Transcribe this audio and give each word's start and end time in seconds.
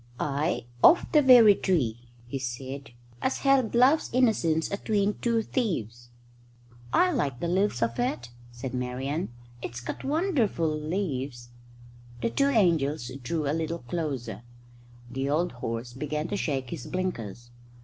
"Aye, 0.19 0.65
of 0.83 1.05
the 1.11 1.21
very 1.21 1.53
tree," 1.53 2.09
he 2.25 2.39
said, 2.39 2.89
"as 3.21 3.37
held 3.37 3.75
Love's 3.75 4.09
Innocence 4.11 4.71
atween 4.71 5.13
two 5.21 5.43
thieves." 5.43 6.09
"I 6.91 7.11
like 7.11 7.39
the 7.39 7.47
leaves 7.47 7.83
of 7.83 7.99
it," 7.99 8.29
said 8.51 8.73
Marian. 8.73 9.29
"It's 9.61 9.79
got 9.79 10.03
wonderful 10.03 10.67
leaves." 10.75 11.49
The 12.19 12.31
two 12.31 12.47
angels 12.49 13.11
drew 13.21 13.47
a 13.47 13.53
little 13.53 13.77
closer. 13.77 14.41
The 15.11 15.29
old 15.29 15.51
horse 15.51 15.93
began 15.93 16.27
to 16.29 16.35
shake 16.35 16.71
his 16.71 16.87
blinkers. 16.87 17.51